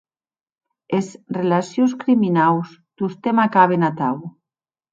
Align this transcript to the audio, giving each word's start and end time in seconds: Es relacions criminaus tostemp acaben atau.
Es 0.99 1.09
relacions 1.37 1.93
criminaus 2.05 2.73
tostemp 3.03 3.45
acaben 3.47 3.87
atau. 3.93 4.19